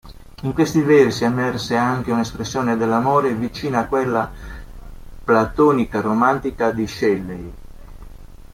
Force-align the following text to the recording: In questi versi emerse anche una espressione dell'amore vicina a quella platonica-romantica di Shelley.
In 0.41 0.53
questi 0.53 0.81
versi 0.81 1.25
emerse 1.25 1.75
anche 1.75 2.09
una 2.11 2.21
espressione 2.21 2.75
dell'amore 2.75 3.35
vicina 3.35 3.81
a 3.81 3.85
quella 3.87 4.31
platonica-romantica 5.23 6.71
di 6.71 6.87
Shelley. 6.87 7.53